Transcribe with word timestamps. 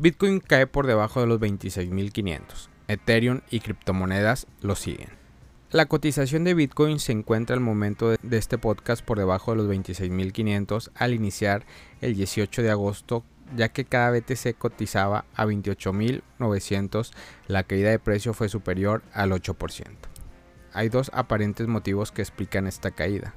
Bitcoin 0.00 0.40
cae 0.40 0.66
por 0.66 0.86
debajo 0.86 1.20
de 1.20 1.26
los 1.26 1.38
26.500. 1.40 2.70
Ethereum 2.88 3.42
y 3.50 3.60
criptomonedas 3.60 4.46
lo 4.62 4.74
siguen. 4.74 5.10
La 5.72 5.84
cotización 5.84 6.42
de 6.42 6.54
Bitcoin 6.54 6.98
se 6.98 7.12
encuentra 7.12 7.52
al 7.54 7.60
momento 7.60 8.08
de 8.08 8.38
este 8.38 8.56
podcast 8.56 9.04
por 9.04 9.18
debajo 9.18 9.50
de 9.50 9.58
los 9.58 9.66
26.500 9.68 10.90
al 10.94 11.12
iniciar 11.12 11.66
el 12.00 12.14
18 12.14 12.62
de 12.62 12.70
agosto, 12.70 13.24
ya 13.54 13.68
que 13.68 13.84
cada 13.84 14.10
BTC 14.10 14.56
cotizaba 14.56 15.26
a 15.34 15.44
28.900, 15.44 17.12
la 17.46 17.64
caída 17.64 17.90
de 17.90 17.98
precio 17.98 18.32
fue 18.32 18.48
superior 18.48 19.02
al 19.12 19.32
8%. 19.32 19.84
Hay 20.72 20.88
dos 20.88 21.10
aparentes 21.12 21.68
motivos 21.68 22.10
que 22.10 22.22
explican 22.22 22.66
esta 22.66 22.90
caída. 22.90 23.34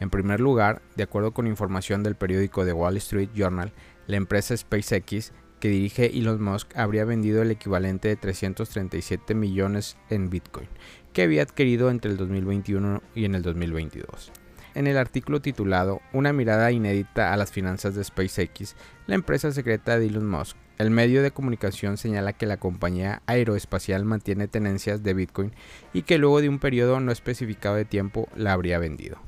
En 0.00 0.10
primer 0.10 0.40
lugar, 0.40 0.82
de 0.96 1.04
acuerdo 1.04 1.30
con 1.30 1.46
información 1.46 2.02
del 2.02 2.16
periódico 2.16 2.64
The 2.64 2.72
Wall 2.72 2.96
Street 2.96 3.30
Journal, 3.32 3.72
la 4.08 4.16
empresa 4.16 4.56
SpaceX 4.56 5.32
que 5.60 5.68
dirige 5.68 6.18
Elon 6.18 6.42
Musk 6.42 6.76
habría 6.76 7.04
vendido 7.04 7.42
el 7.42 7.50
equivalente 7.50 8.08
de 8.08 8.16
337 8.16 9.34
millones 9.34 9.96
en 10.08 10.30
Bitcoin, 10.30 10.68
que 11.12 11.22
había 11.22 11.42
adquirido 11.42 11.90
entre 11.90 12.10
el 12.10 12.16
2021 12.16 13.02
y 13.14 13.26
en 13.26 13.34
el 13.34 13.42
2022. 13.42 14.32
En 14.74 14.86
el 14.86 14.96
artículo 14.96 15.40
titulado 15.40 16.00
Una 16.12 16.32
mirada 16.32 16.72
inédita 16.72 17.32
a 17.32 17.36
las 17.36 17.52
finanzas 17.52 17.94
de 17.94 18.04
SpaceX, 18.04 18.74
la 19.06 19.16
empresa 19.16 19.52
secreta 19.52 19.98
de 19.98 20.06
Elon 20.06 20.28
Musk, 20.28 20.56
el 20.78 20.90
medio 20.90 21.22
de 21.22 21.30
comunicación 21.30 21.98
señala 21.98 22.32
que 22.32 22.46
la 22.46 22.56
compañía 22.56 23.20
aeroespacial 23.26 24.06
mantiene 24.06 24.48
tenencias 24.48 25.02
de 25.02 25.12
Bitcoin 25.12 25.52
y 25.92 26.02
que 26.02 26.16
luego 26.16 26.40
de 26.40 26.48
un 26.48 26.58
periodo 26.58 27.00
no 27.00 27.12
especificado 27.12 27.74
de 27.74 27.84
tiempo 27.84 28.28
la 28.34 28.54
habría 28.54 28.78
vendido. 28.78 29.18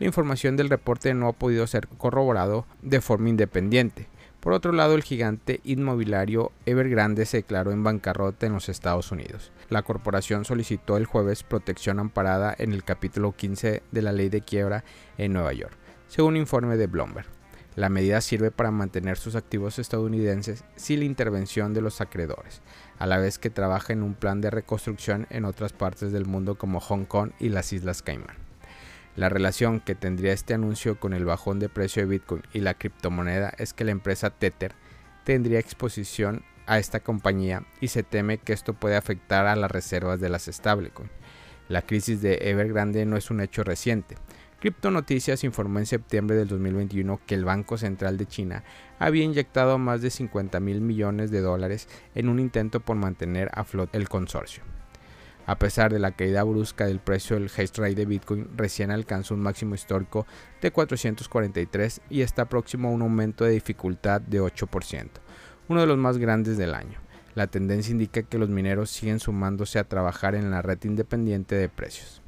La 0.00 0.06
información 0.06 0.56
del 0.56 0.68
reporte 0.68 1.14
no 1.14 1.28
ha 1.28 1.32
podido 1.32 1.66
ser 1.68 1.86
corroborado 1.86 2.66
de 2.82 3.00
forma 3.00 3.28
independiente, 3.28 4.08
por 4.46 4.52
otro 4.52 4.70
lado, 4.70 4.94
el 4.94 5.02
gigante 5.02 5.60
inmobiliario 5.64 6.52
Evergrande 6.66 7.26
se 7.26 7.38
declaró 7.38 7.72
en 7.72 7.82
bancarrota 7.82 8.46
en 8.46 8.52
los 8.52 8.68
Estados 8.68 9.10
Unidos. 9.10 9.50
La 9.70 9.82
corporación 9.82 10.44
solicitó 10.44 10.96
el 10.96 11.04
jueves 11.04 11.42
protección 11.42 11.98
amparada 11.98 12.54
en 12.56 12.72
el 12.72 12.84
capítulo 12.84 13.32
15 13.32 13.82
de 13.90 14.02
la 14.02 14.12
ley 14.12 14.28
de 14.28 14.42
quiebra 14.42 14.84
en 15.18 15.32
Nueva 15.32 15.52
York, 15.52 15.76
según 16.06 16.34
un 16.34 16.36
informe 16.36 16.76
de 16.76 16.86
Bloomberg. 16.86 17.26
La 17.74 17.88
medida 17.88 18.20
sirve 18.20 18.52
para 18.52 18.70
mantener 18.70 19.18
sus 19.18 19.34
activos 19.34 19.80
estadounidenses 19.80 20.62
sin 20.76 21.00
la 21.00 21.06
intervención 21.06 21.74
de 21.74 21.80
los 21.80 22.00
acreedores, 22.00 22.62
a 23.00 23.06
la 23.06 23.18
vez 23.18 23.40
que 23.40 23.50
trabaja 23.50 23.94
en 23.94 24.04
un 24.04 24.14
plan 24.14 24.40
de 24.40 24.50
reconstrucción 24.50 25.26
en 25.28 25.44
otras 25.44 25.72
partes 25.72 26.12
del 26.12 26.26
mundo 26.26 26.54
como 26.54 26.78
Hong 26.78 27.06
Kong 27.06 27.32
y 27.40 27.48
las 27.48 27.72
Islas 27.72 28.00
Caimán. 28.00 28.45
La 29.16 29.30
relación 29.30 29.80
que 29.80 29.94
tendría 29.94 30.34
este 30.34 30.52
anuncio 30.52 31.00
con 31.00 31.14
el 31.14 31.24
bajón 31.24 31.58
de 31.58 31.70
precio 31.70 32.02
de 32.02 32.08
Bitcoin 32.08 32.42
y 32.52 32.60
la 32.60 32.74
criptomoneda 32.74 33.50
es 33.56 33.72
que 33.72 33.84
la 33.84 33.92
empresa 33.92 34.28
Tether 34.28 34.74
tendría 35.24 35.58
exposición 35.58 36.44
a 36.66 36.78
esta 36.78 37.00
compañía 37.00 37.64
y 37.80 37.88
se 37.88 38.02
teme 38.02 38.36
que 38.36 38.52
esto 38.52 38.74
puede 38.74 38.96
afectar 38.96 39.46
a 39.46 39.56
las 39.56 39.70
reservas 39.70 40.20
de 40.20 40.28
las 40.28 40.44
stablecoin. 40.44 41.08
La 41.68 41.80
crisis 41.80 42.20
de 42.20 42.34
Evergrande 42.42 43.06
no 43.06 43.16
es 43.16 43.30
un 43.30 43.40
hecho 43.40 43.64
reciente. 43.64 44.16
Crypto 44.60 44.90
Noticias 44.90 45.44
informó 45.44 45.78
en 45.78 45.86
septiembre 45.86 46.36
del 46.36 46.48
2021 46.48 47.20
que 47.26 47.34
el 47.34 47.44
Banco 47.44 47.78
Central 47.78 48.18
de 48.18 48.26
China 48.26 48.64
había 48.98 49.24
inyectado 49.24 49.78
más 49.78 50.02
de 50.02 50.10
50 50.10 50.60
mil 50.60 50.82
millones 50.82 51.30
de 51.30 51.40
dólares 51.40 51.88
en 52.14 52.28
un 52.28 52.38
intento 52.38 52.80
por 52.80 52.96
mantener 52.96 53.50
a 53.54 53.64
flote 53.64 53.96
el 53.96 54.10
consorcio. 54.10 54.75
A 55.46 55.58
pesar 55.58 55.92
de 55.92 56.00
la 56.00 56.10
caída 56.10 56.42
brusca 56.42 56.86
del 56.86 56.98
precio 56.98 57.36
del 57.36 57.50
hash 57.56 57.70
rate 57.76 57.94
de 57.94 58.04
Bitcoin, 58.04 58.48
recién 58.56 58.90
alcanzó 58.90 59.34
un 59.34 59.40
máximo 59.40 59.76
histórico 59.76 60.26
de 60.60 60.72
443 60.72 62.00
y 62.10 62.22
está 62.22 62.46
próximo 62.46 62.88
a 62.88 62.90
un 62.90 63.02
aumento 63.02 63.44
de 63.44 63.52
dificultad 63.52 64.20
de 64.20 64.42
8%, 64.42 65.08
uno 65.68 65.80
de 65.80 65.86
los 65.86 65.98
más 65.98 66.18
grandes 66.18 66.56
del 66.58 66.74
año. 66.74 66.98
La 67.36 67.46
tendencia 67.46 67.92
indica 67.92 68.22
que 68.24 68.38
los 68.38 68.48
mineros 68.48 68.90
siguen 68.90 69.20
sumándose 69.20 69.78
a 69.78 69.84
trabajar 69.84 70.34
en 70.34 70.50
la 70.50 70.62
red 70.62 70.82
independiente 70.82 71.54
de 71.54 71.68
precios. 71.68 72.22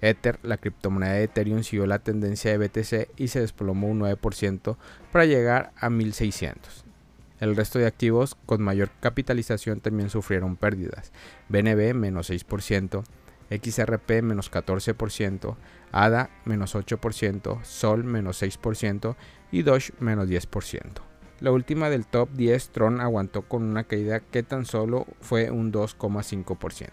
Ether, 0.00 0.38
la 0.42 0.56
criptomoneda 0.56 1.12
de 1.12 1.24
Ethereum, 1.24 1.62
siguió 1.62 1.86
la 1.86 1.98
tendencia 1.98 2.50
de 2.50 2.58
BTC 2.58 3.10
y 3.16 3.28
se 3.28 3.40
desplomó 3.40 3.88
un 3.88 4.00
9% 4.00 4.76
para 5.12 5.26
llegar 5.26 5.72
a 5.76 5.90
1600. 5.90 6.86
El 7.42 7.56
resto 7.56 7.80
de 7.80 7.86
activos 7.86 8.36
con 8.46 8.62
mayor 8.62 8.90
capitalización 9.00 9.80
también 9.80 10.10
sufrieron 10.10 10.54
pérdidas. 10.54 11.10
BNB 11.48 11.92
menos 11.92 12.30
6%, 12.30 13.02
XRP 13.50 14.22
menos 14.22 14.48
14%, 14.48 15.56
ADA 15.90 16.30
menos 16.44 16.76
8%, 16.76 17.64
Sol 17.64 18.04
menos 18.04 18.40
6% 18.40 19.16
y 19.50 19.62
Doge 19.62 19.92
menos 19.98 20.28
10%. 20.28 21.02
La 21.40 21.50
última 21.50 21.90
del 21.90 22.06
top 22.06 22.30
10 22.30 22.68
Tron 22.68 23.00
aguantó 23.00 23.42
con 23.42 23.64
una 23.64 23.82
caída 23.82 24.20
que 24.20 24.44
tan 24.44 24.64
solo 24.64 25.08
fue 25.20 25.50
un 25.50 25.72
2,5%. 25.72 26.90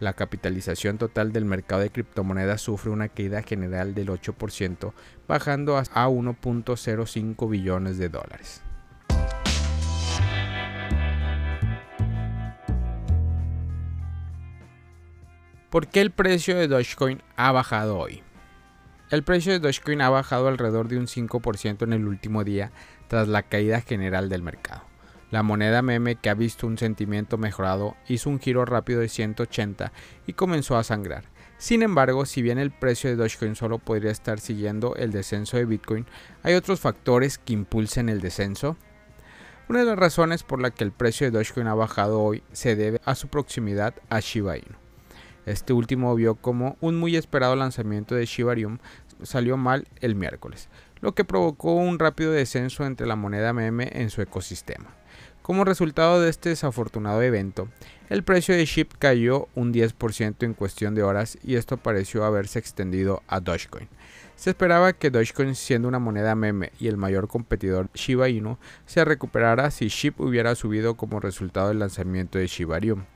La 0.00 0.14
capitalización 0.14 0.96
total 0.96 1.30
del 1.30 1.44
mercado 1.44 1.82
de 1.82 1.90
criptomonedas 1.90 2.62
sufre 2.62 2.90
una 2.90 3.10
caída 3.10 3.42
general 3.42 3.94
del 3.94 4.08
8%, 4.08 4.94
bajando 5.28 5.76
a 5.76 5.82
1.05 6.08 7.50
billones 7.50 7.98
de 7.98 8.08
dólares. 8.08 8.62
¿Por 15.70 15.88
qué 15.88 16.00
el 16.00 16.12
precio 16.12 16.56
de 16.56 16.66
Dogecoin 16.66 17.22
ha 17.36 17.52
bajado 17.52 17.98
hoy? 17.98 18.22
El 19.10 19.22
precio 19.22 19.52
de 19.52 19.58
Dogecoin 19.58 20.00
ha 20.00 20.08
bajado 20.08 20.48
alrededor 20.48 20.88
de 20.88 20.96
un 20.96 21.06
5% 21.06 21.82
en 21.82 21.92
el 21.92 22.08
último 22.08 22.42
día 22.42 22.72
tras 23.06 23.28
la 23.28 23.42
caída 23.42 23.82
general 23.82 24.30
del 24.30 24.42
mercado. 24.42 24.84
La 25.30 25.42
moneda 25.42 25.82
meme 25.82 26.16
que 26.16 26.30
ha 26.30 26.34
visto 26.34 26.66
un 26.66 26.78
sentimiento 26.78 27.36
mejorado 27.36 27.96
hizo 28.08 28.30
un 28.30 28.40
giro 28.40 28.64
rápido 28.64 29.00
de 29.00 29.10
180 29.10 29.92
y 30.26 30.32
comenzó 30.32 30.78
a 30.78 30.84
sangrar. 30.84 31.24
Sin 31.58 31.82
embargo, 31.82 32.24
si 32.24 32.40
bien 32.40 32.58
el 32.58 32.70
precio 32.70 33.10
de 33.10 33.16
Dogecoin 33.16 33.54
solo 33.54 33.78
podría 33.78 34.10
estar 34.10 34.40
siguiendo 34.40 34.96
el 34.96 35.12
descenso 35.12 35.58
de 35.58 35.66
Bitcoin, 35.66 36.06
hay 36.42 36.54
otros 36.54 36.80
factores 36.80 37.36
que 37.36 37.52
impulsen 37.52 38.08
el 38.08 38.22
descenso. 38.22 38.78
Una 39.68 39.80
de 39.80 39.84
las 39.84 39.98
razones 39.98 40.44
por 40.44 40.62
la 40.62 40.70
que 40.70 40.84
el 40.84 40.92
precio 40.92 41.26
de 41.26 41.30
Dogecoin 41.32 41.66
ha 41.66 41.74
bajado 41.74 42.22
hoy 42.22 42.42
se 42.52 42.74
debe 42.74 43.02
a 43.04 43.14
su 43.14 43.28
proximidad 43.28 43.92
a 44.08 44.20
Shiba 44.20 44.56
Inu. 44.56 44.87
Este 45.48 45.72
último 45.72 46.14
vio 46.14 46.34
como 46.34 46.76
un 46.82 46.96
muy 46.96 47.16
esperado 47.16 47.56
lanzamiento 47.56 48.14
de 48.14 48.26
Shibarium 48.26 48.76
salió 49.22 49.56
mal 49.56 49.88
el 50.02 50.14
miércoles, 50.14 50.68
lo 51.00 51.14
que 51.14 51.24
provocó 51.24 51.72
un 51.72 51.98
rápido 51.98 52.32
descenso 52.32 52.84
entre 52.84 53.06
la 53.06 53.16
moneda 53.16 53.54
meme 53.54 53.88
en 53.94 54.10
su 54.10 54.20
ecosistema. 54.20 54.94
Como 55.40 55.64
resultado 55.64 56.20
de 56.20 56.28
este 56.28 56.50
desafortunado 56.50 57.22
evento, 57.22 57.70
el 58.10 58.24
precio 58.24 58.54
de 58.54 58.66
SHIB 58.66 58.98
cayó 58.98 59.48
un 59.54 59.72
10% 59.72 60.42
en 60.42 60.52
cuestión 60.52 60.94
de 60.94 61.02
horas 61.02 61.38
y 61.42 61.54
esto 61.54 61.78
pareció 61.78 62.26
haberse 62.26 62.58
extendido 62.58 63.22
a 63.26 63.40
Dogecoin. 63.40 63.88
Se 64.36 64.50
esperaba 64.50 64.92
que 64.92 65.08
Dogecoin, 65.08 65.54
siendo 65.54 65.88
una 65.88 65.98
moneda 65.98 66.34
meme 66.34 66.72
y 66.78 66.88
el 66.88 66.98
mayor 66.98 67.26
competidor 67.26 67.88
Shiba 67.94 68.28
Inu, 68.28 68.58
se 68.84 69.02
recuperara 69.02 69.70
si 69.70 69.88
SHIB 69.88 70.20
hubiera 70.20 70.54
subido 70.54 70.98
como 70.98 71.20
resultado 71.20 71.68
del 71.68 71.78
lanzamiento 71.78 72.38
de 72.38 72.48
Shibarium. 72.48 73.06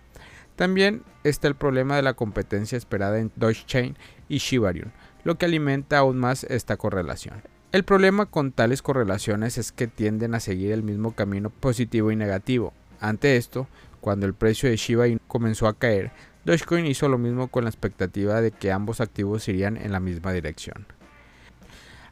También 0.56 1.02
está 1.24 1.48
el 1.48 1.54
problema 1.54 1.96
de 1.96 2.02
la 2.02 2.14
competencia 2.14 2.76
esperada 2.76 3.18
en 3.18 3.32
Dogechain 3.36 3.96
y 4.28 4.38
Shibarium, 4.38 4.90
lo 5.24 5.36
que 5.36 5.46
alimenta 5.46 5.98
aún 5.98 6.18
más 6.18 6.44
esta 6.44 6.76
correlación. 6.76 7.42
El 7.72 7.84
problema 7.84 8.26
con 8.26 8.52
tales 8.52 8.82
correlaciones 8.82 9.56
es 9.56 9.72
que 9.72 9.86
tienden 9.86 10.34
a 10.34 10.41
seguir 10.41 10.72
el 10.72 10.82
mismo 10.82 11.14
camino 11.14 11.48
positivo 11.48 12.10
y 12.12 12.16
negativo. 12.16 12.74
Ante 13.00 13.36
esto, 13.36 13.66
cuando 14.00 14.26
el 14.26 14.34
precio 14.34 14.68
de 14.68 14.76
Shiba 14.76 15.06
comenzó 15.26 15.66
a 15.66 15.78
caer, 15.78 16.12
Dogecoin 16.44 16.86
hizo 16.86 17.08
lo 17.08 17.18
mismo 17.18 17.48
con 17.48 17.64
la 17.64 17.70
expectativa 17.70 18.41
de 18.41 18.50
que 18.50 18.72
ambos 18.72 19.00
activos 19.00 19.48
irían 19.48 19.76
en 19.76 19.92
la 19.92 20.00
misma 20.00 20.32
dirección. 20.32 20.86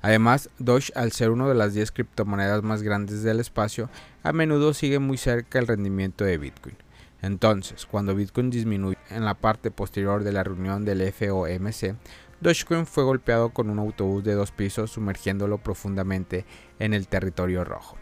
Además, 0.02 0.48
Doge, 0.58 0.92
al 0.94 1.12
ser 1.12 1.30
una 1.30 1.46
de 1.46 1.54
las 1.54 1.74
10 1.74 1.92
criptomonedas 1.92 2.62
más 2.62 2.82
grandes 2.82 3.22
del 3.22 3.40
espacio, 3.40 3.90
a 4.22 4.32
menudo 4.32 4.72
sigue 4.72 4.98
muy 4.98 5.18
cerca 5.18 5.58
el 5.58 5.66
rendimiento 5.66 6.24
de 6.24 6.38
Bitcoin. 6.38 6.76
Entonces, 7.22 7.86
cuando 7.86 8.14
Bitcoin 8.14 8.50
disminuyó 8.50 8.96
en 9.10 9.24
la 9.24 9.34
parte 9.34 9.70
posterior 9.70 10.24
de 10.24 10.32
la 10.32 10.42
reunión 10.42 10.84
del 10.84 11.12
FOMC, 11.12 11.96
Dogecoin 12.40 12.86
fue 12.86 13.04
golpeado 13.04 13.50
con 13.50 13.68
un 13.68 13.78
autobús 13.78 14.24
de 14.24 14.32
dos 14.32 14.50
pisos 14.50 14.92
sumergiéndolo 14.92 15.58
profundamente 15.58 16.46
en 16.78 16.94
el 16.94 17.06
territorio 17.06 17.64
rojo. 17.64 17.98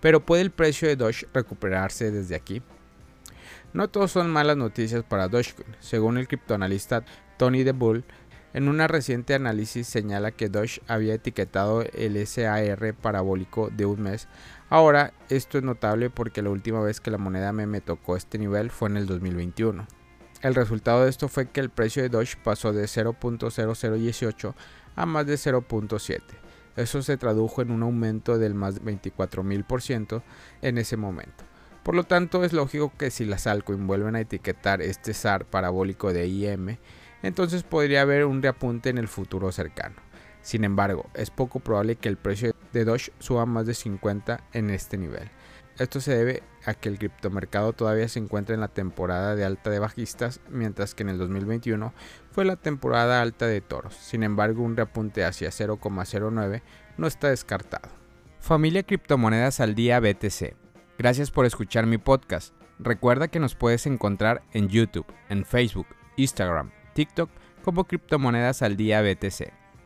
Pero 0.00 0.24
¿puede 0.24 0.42
el 0.42 0.50
precio 0.50 0.88
de 0.88 0.96
Doge 0.96 1.26
recuperarse 1.34 2.10
desde 2.10 2.36
aquí? 2.36 2.62
No 3.74 3.88
todos 3.88 4.12
son 4.12 4.30
malas 4.30 4.56
noticias 4.56 5.04
para 5.04 5.28
Dogecoin. 5.28 5.76
Según 5.80 6.16
el 6.16 6.28
criptoanalista 6.28 7.04
Tony 7.36 7.62
DeBull, 7.64 8.04
en 8.54 8.68
un 8.68 8.78
reciente 8.78 9.34
análisis 9.34 9.86
señala 9.86 10.30
que 10.30 10.48
Doge 10.48 10.80
había 10.88 11.12
etiquetado 11.12 11.82
el 11.82 12.26
SAR 12.26 12.94
parabólico 12.94 13.68
de 13.68 13.84
un 13.84 14.00
mes 14.00 14.28
Ahora, 14.68 15.12
esto 15.28 15.58
es 15.58 15.64
notable 15.64 16.10
porque 16.10 16.42
la 16.42 16.50
última 16.50 16.80
vez 16.80 17.00
que 17.00 17.12
la 17.12 17.18
moneda 17.18 17.52
meme 17.52 17.80
tocó 17.80 18.16
este 18.16 18.38
nivel 18.38 18.70
fue 18.70 18.88
en 18.88 18.96
el 18.96 19.06
2021. 19.06 19.86
El 20.42 20.54
resultado 20.54 21.04
de 21.04 21.10
esto 21.10 21.28
fue 21.28 21.48
que 21.48 21.60
el 21.60 21.70
precio 21.70 22.02
de 22.02 22.08
Doge 22.08 22.36
pasó 22.42 22.72
de 22.72 22.84
0.0018 22.84 24.54
a 24.96 25.06
más 25.06 25.26
de 25.26 25.34
0.7. 25.34 26.20
Eso 26.74 27.02
se 27.02 27.16
tradujo 27.16 27.62
en 27.62 27.70
un 27.70 27.82
aumento 27.82 28.38
del 28.38 28.54
más 28.54 28.74
de 28.74 28.82
24.000% 28.82 30.22
en 30.62 30.78
ese 30.78 30.96
momento. 30.96 31.44
Por 31.82 31.94
lo 31.94 32.02
tanto, 32.04 32.42
es 32.42 32.52
lógico 32.52 32.92
que 32.98 33.12
si 33.12 33.24
las 33.24 33.46
altcoins 33.46 33.86
vuelven 33.86 34.16
a 34.16 34.20
etiquetar 34.20 34.82
este 34.82 35.14
SAR 35.14 35.46
parabólico 35.46 36.12
de 36.12 36.26
IM, 36.26 36.76
entonces 37.22 37.62
podría 37.62 38.02
haber 38.02 38.24
un 38.24 38.42
reapunte 38.42 38.90
en 38.90 38.98
el 38.98 39.06
futuro 39.06 39.52
cercano. 39.52 39.94
Sin 40.42 40.64
embargo, 40.64 41.08
es 41.14 41.30
poco 41.30 41.60
probable 41.60 41.96
que 41.96 42.08
el 42.08 42.16
precio 42.16 42.52
de 42.76 42.84
Doge 42.84 43.12
suba 43.18 43.46
más 43.46 43.66
de 43.66 43.74
50 43.74 44.44
en 44.52 44.70
este 44.70 44.98
nivel. 44.98 45.30
Esto 45.78 46.00
se 46.00 46.16
debe 46.16 46.42
a 46.64 46.74
que 46.74 46.88
el 46.88 46.98
criptomercado 46.98 47.72
todavía 47.72 48.08
se 48.08 48.18
encuentra 48.18 48.54
en 48.54 48.60
la 48.60 48.68
temporada 48.68 49.34
de 49.36 49.44
alta 49.44 49.68
de 49.70 49.78
bajistas, 49.78 50.40
mientras 50.48 50.94
que 50.94 51.02
en 51.02 51.10
el 51.10 51.18
2021 51.18 51.92
fue 52.32 52.44
la 52.44 52.56
temporada 52.56 53.20
alta 53.20 53.46
de 53.46 53.60
toros. 53.60 53.94
Sin 53.94 54.22
embargo, 54.22 54.62
un 54.62 54.76
reapunte 54.76 55.24
hacia 55.24 55.50
0,09 55.50 56.62
no 56.96 57.06
está 57.06 57.28
descartado. 57.28 57.88
Familia 58.40 58.84
Criptomonedas 58.84 59.60
al 59.60 59.74
Día 59.74 60.00
BTC. 60.00 60.54
Gracias 60.98 61.30
por 61.30 61.44
escuchar 61.44 61.86
mi 61.86 61.98
podcast. 61.98 62.54
Recuerda 62.78 63.28
que 63.28 63.40
nos 63.40 63.54
puedes 63.54 63.86
encontrar 63.86 64.42
en 64.52 64.68
YouTube, 64.68 65.06
en 65.28 65.44
Facebook, 65.44 65.86
Instagram, 66.16 66.70
TikTok 66.94 67.30
como 67.62 67.84
Criptomonedas 67.84 68.62
al 68.62 68.76
Día 68.76 69.02
BTC. 69.02 69.65